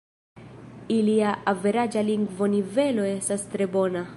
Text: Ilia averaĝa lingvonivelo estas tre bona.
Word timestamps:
Ilia 0.95 1.33
averaĝa 1.51 2.03
lingvonivelo 2.09 3.07
estas 3.13 3.47
tre 3.53 3.73
bona. 3.77 4.07